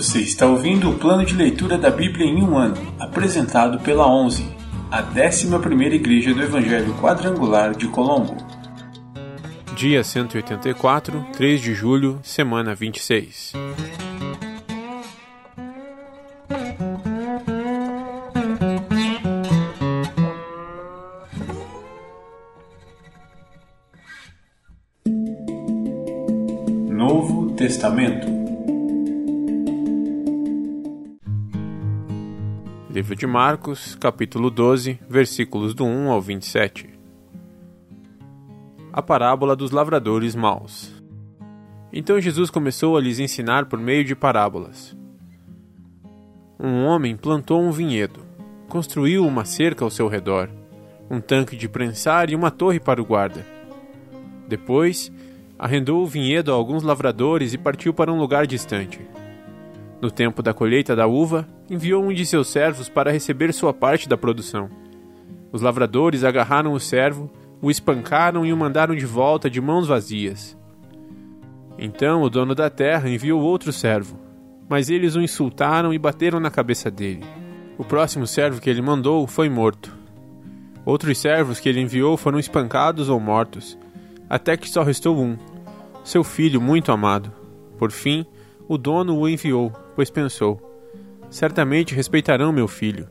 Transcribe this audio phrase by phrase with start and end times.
[0.00, 4.50] Você está ouvindo o plano de leitura da Bíblia em um ano, apresentado pela 11,
[4.90, 8.34] a 11ª Igreja do Evangelho Quadrangular de Colombo.
[9.76, 13.52] Dia 184, 3 de julho, semana 26.
[26.88, 28.39] Novo Testamento
[33.00, 36.86] Livro de Marcos, capítulo 12, versículos do 1 ao 27.
[38.92, 40.92] A parábola dos lavradores maus.
[41.90, 44.94] Então Jesus começou a lhes ensinar por meio de parábolas.
[46.62, 48.20] Um homem plantou um vinhedo,
[48.68, 50.50] construiu uma cerca ao seu redor,
[51.10, 53.46] um tanque de prensar e uma torre para o guarda.
[54.46, 55.10] Depois,
[55.58, 59.00] arrendou o vinhedo a alguns lavradores e partiu para um lugar distante.
[60.00, 64.08] No tempo da colheita da uva, enviou um de seus servos para receber sua parte
[64.08, 64.70] da produção.
[65.52, 70.56] Os lavradores agarraram o servo, o espancaram e o mandaram de volta de mãos vazias.
[71.78, 74.18] Então o dono da terra enviou outro servo,
[74.68, 77.24] mas eles o insultaram e bateram na cabeça dele.
[77.76, 79.94] O próximo servo que ele mandou foi morto.
[80.84, 83.78] Outros servos que ele enviou foram espancados ou mortos,
[84.28, 85.36] até que só restou um,
[86.04, 87.32] seu filho muito amado.
[87.78, 88.24] Por fim,
[88.68, 90.58] o dono o enviou, pois pensou:
[91.28, 93.06] Certamente respeitarão meu filho.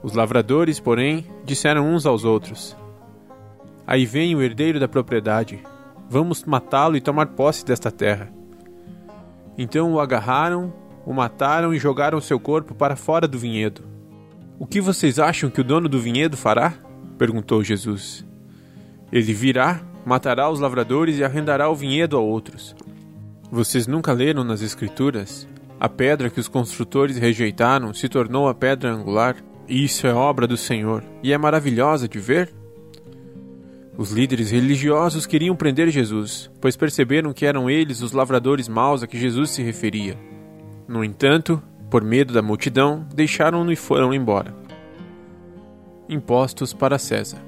[0.00, 2.76] Os lavradores, porém, disseram uns aos outros:
[3.84, 5.58] Aí vem o herdeiro da propriedade.
[6.08, 8.32] Vamos matá-lo e tomar posse desta terra.
[9.58, 10.72] Então o agarraram,
[11.04, 13.82] o mataram e jogaram seu corpo para fora do vinhedo.
[14.56, 16.74] O que vocês acham que o dono do vinhedo fará?
[17.18, 18.24] perguntou Jesus.
[19.10, 22.76] Ele virá matará os lavradores e arrendará o vinhedo a outros.
[23.50, 25.48] Vocês nunca leram nas Escrituras?
[25.80, 29.36] A pedra que os construtores rejeitaram se tornou a pedra angular,
[29.66, 32.52] e isso é obra do Senhor, e é maravilhosa de ver?
[33.96, 39.06] Os líderes religiosos queriam prender Jesus, pois perceberam que eram eles os lavradores maus a
[39.06, 40.18] que Jesus se referia.
[40.86, 44.54] No entanto, por medo da multidão, deixaram-no e foram embora.
[46.10, 47.38] Impostos para César.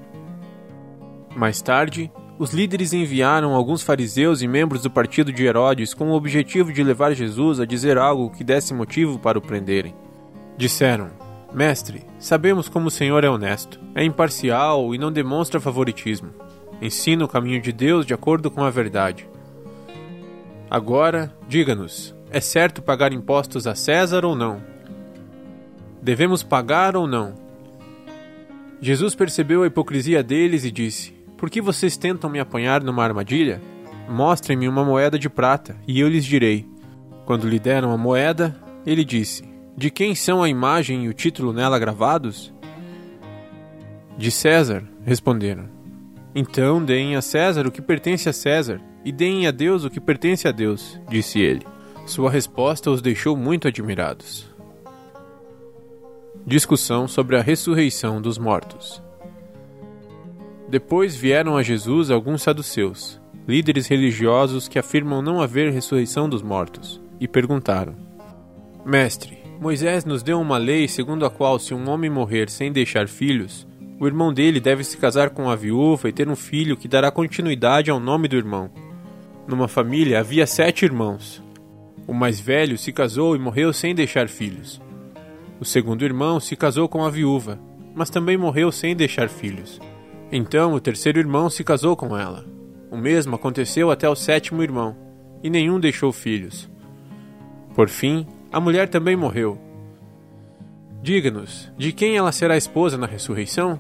[1.37, 2.11] Mais tarde,
[2.43, 6.83] os líderes enviaram alguns fariseus e membros do partido de Herodes com o objetivo de
[6.83, 9.95] levar Jesus a dizer algo que desse motivo para o prenderem.
[10.57, 11.11] Disseram:
[11.55, 16.31] Mestre, sabemos como o Senhor é honesto, é imparcial e não demonstra favoritismo.
[16.81, 19.29] Ensina o caminho de Deus de acordo com a verdade.
[20.69, 24.61] Agora, diga-nos: é certo pagar impostos a César ou não?
[26.03, 27.35] Devemos pagar ou não?
[28.81, 33.61] Jesus percebeu a hipocrisia deles e disse: por que vocês tentam me apanhar numa armadilha?
[34.09, 36.65] Mostrem-me uma moeda de prata, e eu lhes direi.
[37.27, 38.55] Quando lhe deram a moeda,
[38.87, 39.43] ele disse:
[39.77, 42.55] De quem são a imagem e o título nela gravados?
[44.17, 45.69] De César, responderam.
[46.33, 50.01] Então deem a César o que pertence a César, e deem a Deus o que
[50.01, 51.67] pertence a Deus, disse ele.
[52.07, 54.49] Sua resposta os deixou muito admirados.
[56.47, 59.03] Discussão sobre a ressurreição dos mortos.
[60.73, 66.99] Depois vieram a Jesus alguns saduceus, líderes religiosos que afirmam não haver ressurreição dos mortos,
[67.21, 67.95] e perguntaram:
[68.83, 73.07] Mestre, Moisés nos deu uma lei segundo a qual, se um homem morrer sem deixar
[73.07, 73.69] filhos,
[74.01, 77.11] o irmão dele deve se casar com a viúva e ter um filho que dará
[77.11, 78.71] continuidade ao nome do irmão.
[79.47, 81.43] Numa família havia sete irmãos.
[82.07, 84.81] O mais velho se casou e morreu sem deixar filhos.
[85.61, 87.61] O segundo irmão se casou com a viúva,
[87.95, 89.79] mas também morreu sem deixar filhos.
[90.35, 92.47] Então o terceiro irmão se casou com ela.
[92.91, 94.97] O mesmo aconteceu até o sétimo irmão,
[95.43, 96.71] e nenhum deixou filhos.
[97.75, 99.61] Por fim, a mulher também morreu.
[101.03, 103.79] Diga-nos, de quem ela será esposa na ressurreição?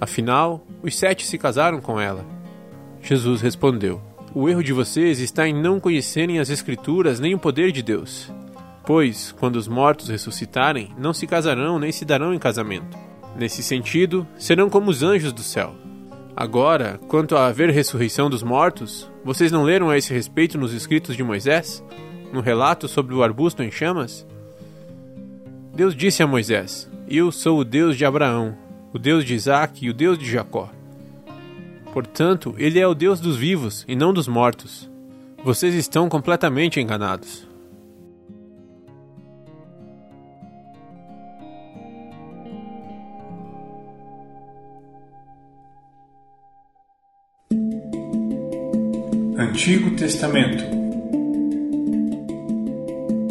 [0.00, 2.24] Afinal, os sete se casaram com ela.
[3.02, 4.00] Jesus respondeu:
[4.34, 8.32] O erro de vocês está em não conhecerem as Escrituras nem o poder de Deus.
[8.86, 13.05] Pois, quando os mortos ressuscitarem, não se casarão nem se darão em casamento
[13.38, 15.74] Nesse sentido, serão como os anjos do céu.
[16.34, 21.16] Agora, quanto a haver ressurreição dos mortos, vocês não leram a esse respeito nos escritos
[21.16, 21.82] de Moisés?
[22.32, 24.26] No relato sobre o arbusto em chamas?
[25.74, 28.56] Deus disse a Moisés: Eu sou o Deus de Abraão,
[28.92, 30.70] o Deus de Isaac e o Deus de Jacó.
[31.92, 34.90] Portanto, ele é o Deus dos vivos e não dos mortos.
[35.42, 37.45] Vocês estão completamente enganados.
[49.38, 50.64] Antigo Testamento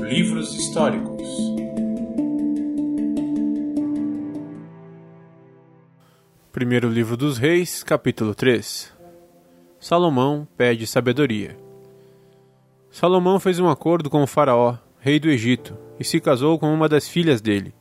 [0.03, 1.27] Livros históricos.
[6.51, 8.93] Primeiro livro dos Reis, capítulo 3.
[9.79, 11.57] Salomão pede sabedoria.
[12.91, 16.87] Salomão fez um acordo com o faraó, rei do Egito, e se casou com uma
[16.87, 17.73] das filhas dele.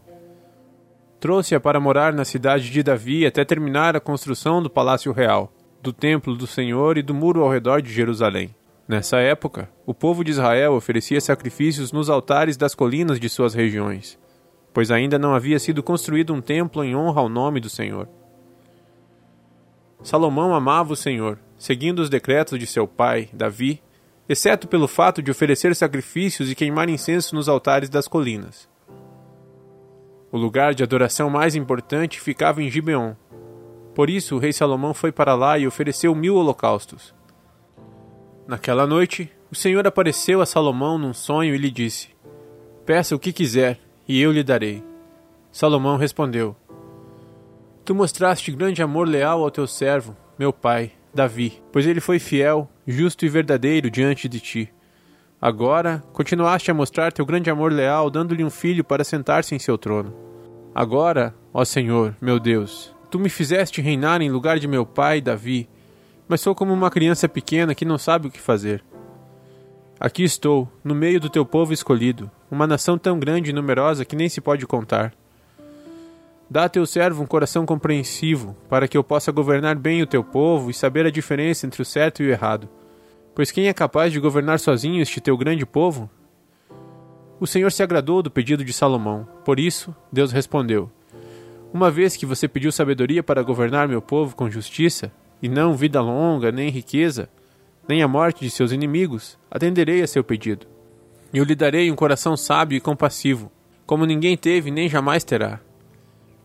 [1.21, 5.53] Trouxe-a para morar na cidade de Davi até terminar a construção do palácio real,
[5.85, 8.55] do templo do Senhor e do muro ao redor de Jerusalém.
[8.89, 14.19] Nessa época, o povo de Israel oferecia sacrifícios nos altares das colinas de suas regiões,
[14.73, 18.09] pois ainda não havia sido construído um templo em honra ao nome do Senhor.
[20.03, 23.83] Salomão amava o Senhor, seguindo os decretos de seu pai, Davi,
[24.27, 28.67] exceto pelo fato de oferecer sacrifícios e queimar incenso nos altares das colinas.
[30.33, 33.15] O lugar de adoração mais importante ficava em Gibeon.
[33.95, 37.15] Por isso o rei Salomão foi para lá e ofereceu mil holocaustos.
[38.47, 42.09] Naquela noite, o Senhor apareceu a Salomão num sonho e lhe disse:
[42.85, 44.83] Peça o que quiser, e eu lhe darei.
[45.53, 46.57] Salomão respondeu:
[47.85, 52.69] Tu mostraste grande amor leal ao teu servo, meu pai, Davi, pois ele foi fiel,
[52.87, 54.73] justo e verdadeiro diante de ti.
[55.41, 59.79] Agora continuaste a mostrar teu grande amor leal, dando-lhe um filho para sentar-se em seu
[59.79, 60.13] trono.
[60.75, 65.69] Agora, ó Senhor, meu Deus, tu me fizeste reinar em lugar de meu pai, Davi,
[66.27, 68.83] mas sou como uma criança pequena que não sabe o que fazer.
[70.01, 74.17] Aqui estou, no meio do teu povo escolhido, uma nação tão grande e numerosa que
[74.17, 75.15] nem se pode contar.
[76.51, 80.25] Dá a teu servo um coração compreensivo, para que eu possa governar bem o teu
[80.25, 82.69] povo e saber a diferença entre o certo e o errado.
[83.33, 86.11] Pois quem é capaz de governar sozinho este teu grande povo?
[87.39, 89.25] O Senhor se agradou do pedido de Salomão.
[89.45, 90.91] Por isso, Deus respondeu:
[91.75, 95.11] Uma vez que você pediu sabedoria para governar meu povo com justiça,
[95.43, 97.29] e não vida longa, nem riqueza,
[97.89, 100.69] nem a morte de seus inimigos, atenderei a seu pedido.
[101.33, 103.51] Eu lhe darei um coração sábio e compassivo,
[103.85, 105.59] como ninguém teve nem jamais terá.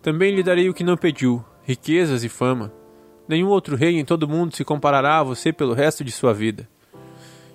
[0.02, 2.74] Também lhe darei o que não pediu, riquezas e fama.
[3.28, 6.34] Nenhum outro rei em todo o mundo se comparará a você pelo resto de sua
[6.34, 6.68] vida.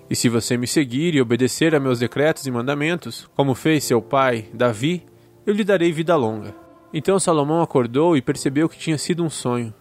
[0.09, 4.01] E se você me seguir e obedecer a meus decretos e mandamentos, como fez seu
[4.01, 5.03] pai, Davi,
[5.45, 6.63] eu lhe darei vida longa.
[6.97, 9.73] Então Salomão acordou e percebeu que tinha sido um sonho.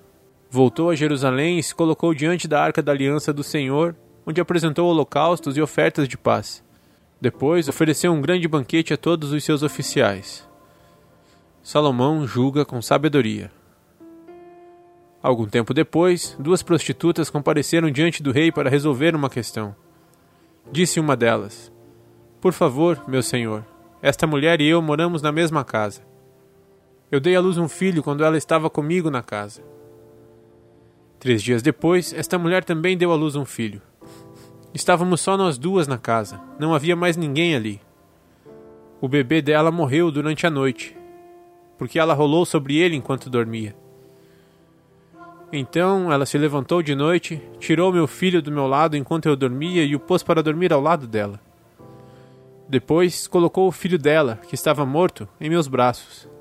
[0.51, 3.95] Voltou a Jerusalém e se colocou diante da arca da aliança do Senhor,
[4.27, 6.65] onde apresentou holocaustos e ofertas de paz.
[7.21, 10.45] Depois ofereceu um grande banquete a todos os seus oficiais.
[11.63, 13.49] Salomão julga com sabedoria.
[15.23, 19.73] Algum tempo depois, duas prostitutas compareceram diante do rei para resolver uma questão.
[20.73, 21.71] Disse uma delas:
[22.41, 23.65] Por favor, meu senhor,
[24.03, 26.14] esta mulher e eu moramos na mesma casa.
[27.15, 29.63] Eu dei à luz um filho quando ela estava comigo na casa.
[31.21, 33.81] Três dias depois, esta mulher também deu à luz um filho.
[34.75, 37.81] Estávamos só nós duas na casa, não havia mais ninguém ali.
[39.01, 40.97] O bebê dela morreu durante a noite
[41.79, 43.77] porque ela rolou sobre ele enquanto dormia.
[45.53, 49.85] Então ela se levantou de noite, tirou meu filho do meu lado enquanto eu dormia
[49.85, 51.39] e o pôs para dormir ao lado dela.
[52.69, 56.34] Depois colocou o filho dela, que estava morto, em meus braços.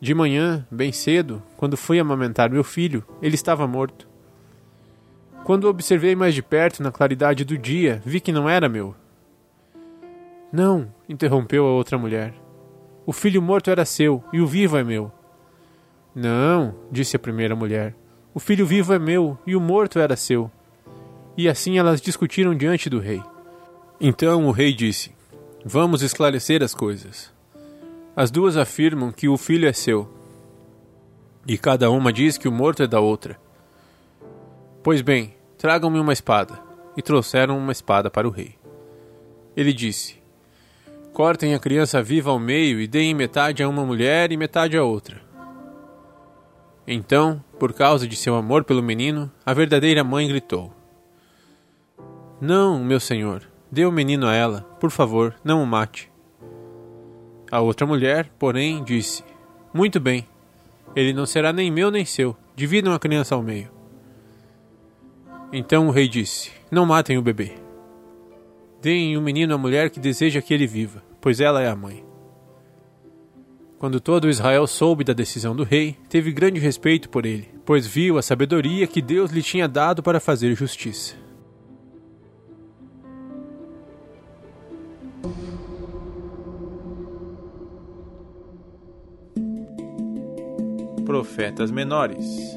[0.00, 4.06] De manhã, bem cedo, quando fui amamentar meu filho, ele estava morto.
[5.44, 8.94] Quando observei mais de perto na claridade do dia, vi que não era meu.
[10.52, 12.32] Não, interrompeu a outra mulher.
[13.04, 15.12] O filho morto era seu e o vivo é meu.
[16.14, 17.94] Não, disse a primeira mulher.
[18.32, 20.50] O filho vivo é meu e o morto era seu.
[21.36, 23.20] E assim elas discutiram diante do rei.
[24.00, 25.12] Então o rei disse:
[25.64, 27.33] Vamos esclarecer as coisas.
[28.16, 30.08] As duas afirmam que o filho é seu,
[31.46, 33.38] e cada uma diz que o morto é da outra.
[34.82, 36.62] Pois bem, tragam-me uma espada.
[36.96, 38.54] E trouxeram uma espada para o rei.
[39.56, 40.22] Ele disse:
[41.12, 44.84] Cortem a criança viva ao meio e deem metade a uma mulher e metade a
[44.84, 45.20] outra.
[46.86, 50.72] Então, por causa de seu amor pelo menino, a verdadeira mãe gritou:
[52.40, 53.42] Não, meu senhor,
[53.72, 56.13] dê o menino a ela, por favor, não o mate.
[57.54, 59.22] A outra mulher, porém, disse:
[59.72, 60.26] Muito bem,
[60.96, 63.70] ele não será nem meu nem seu, dividam a criança ao meio.
[65.52, 67.52] Então o rei disse: Não matem o bebê.
[68.82, 72.04] Deem o menino à mulher que deseja que ele viva, pois ela é a mãe.
[73.78, 78.18] Quando todo Israel soube da decisão do rei, teve grande respeito por ele, pois viu
[78.18, 81.14] a sabedoria que Deus lhe tinha dado para fazer justiça.
[91.04, 92.56] Profetas menores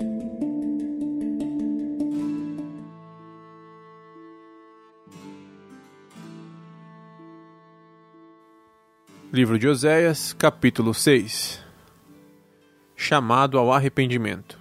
[9.33, 11.61] Livro de Oséias, capítulo 6
[12.95, 14.57] Chamado ao arrependimento.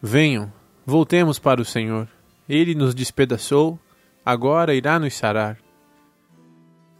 [0.00, 0.52] Venham,
[0.86, 2.08] voltemos para o Senhor.
[2.48, 3.78] Ele nos despedaçou,
[4.24, 5.58] agora irá nos sarar.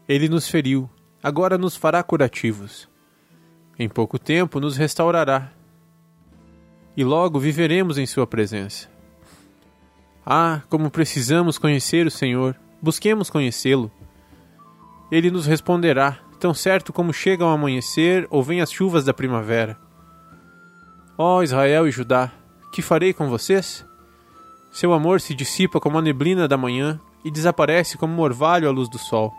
[0.08, 0.90] Ele nos feriu,
[1.22, 2.91] agora nos fará curativos.
[3.78, 5.50] Em pouco tempo nos restaurará.
[6.96, 8.88] E logo viveremos em Sua presença.
[10.24, 12.56] Ah, como precisamos conhecer o Senhor!
[12.80, 13.90] Busquemos conhecê-lo.
[15.10, 19.78] Ele nos responderá, tão certo como chega o amanhecer ou vêm as chuvas da primavera.
[21.16, 22.32] Ó oh, Israel e Judá,
[22.72, 23.84] que farei com vocês?
[24.72, 28.72] Seu amor se dissipa como a neblina da manhã e desaparece como um orvalho à
[28.72, 29.32] luz do sol.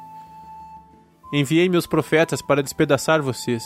[1.33, 3.63] Enviei meus profetas para despedaçar vocês,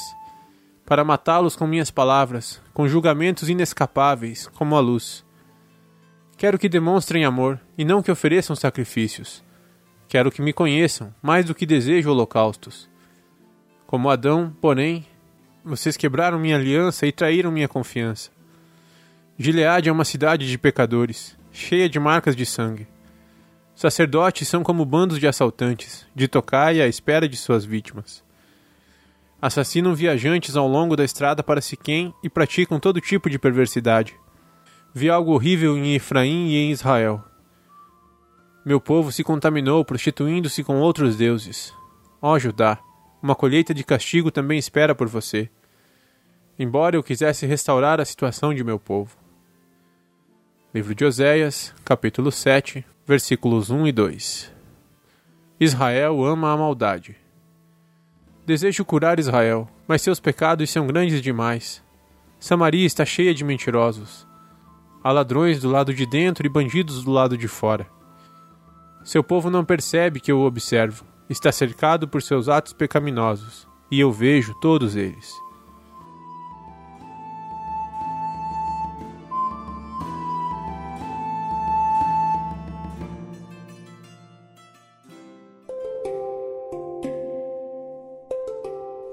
[0.88, 5.26] para matá-los com minhas palavras, com julgamentos inescapáveis, como a luz.
[6.38, 9.44] Quero que demonstrem amor e não que ofereçam sacrifícios.
[10.08, 12.90] Quero que me conheçam, mais do que desejo holocaustos.
[13.86, 15.06] Como Adão, porém,
[15.62, 18.32] vocês quebraram minha aliança e traíram minha confiança.
[19.38, 22.88] Gileade é uma cidade de pecadores, cheia de marcas de sangue.
[23.76, 28.26] Sacerdotes são como bandos de assaltantes, de tocaia à espera de suas vítimas.
[29.40, 34.16] Assassinam viajantes ao longo da estrada para Siquém e praticam todo tipo de perversidade.
[34.94, 37.24] Vi algo horrível em Efraim e em Israel.
[38.66, 41.72] Meu povo se contaminou prostituindo-se com outros deuses.
[42.20, 42.80] Ó Judá,
[43.22, 45.50] uma colheita de castigo também espera por você.
[46.58, 49.16] Embora eu quisesse restaurar a situação de meu povo.
[50.74, 54.54] Livro de Oséias, capítulo 7, versículos 1 e 2.
[55.60, 57.27] Israel ama a maldade.
[58.48, 61.84] Desejo curar Israel, mas seus pecados são grandes demais.
[62.40, 64.26] Samaria está cheia de mentirosos.
[65.04, 67.86] Há ladrões do lado de dentro e bandidos do lado de fora.
[69.04, 71.04] Seu povo não percebe que eu o observo.
[71.30, 75.36] Está cercado por seus atos pecaminosos, e eu vejo todos eles.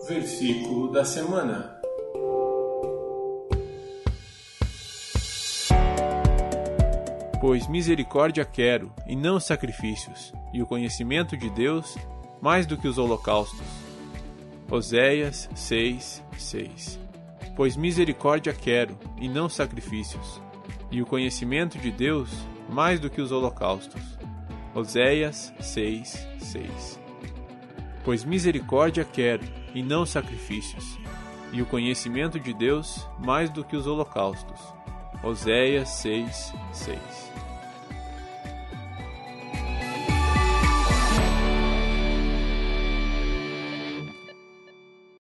[0.06, 1.80] Versículo da semana.
[7.40, 11.96] Pois misericórdia quero, e não sacrifícios, e o conhecimento de Deus
[12.42, 13.66] mais do que os holocaustos.
[14.70, 17.00] Oséias 6, 6
[17.56, 20.42] Pois misericórdia quero, e não sacrifícios,
[20.90, 22.30] e o conhecimento de Deus
[22.68, 24.02] mais do que os holocaustos.
[24.74, 27.03] Oséias 6, 6
[28.04, 29.42] Pois misericórdia quero,
[29.74, 30.98] e não sacrifícios,
[31.52, 34.60] e o conhecimento de Deus mais do que os holocaustos.
[35.22, 37.33] Oséias 6, 6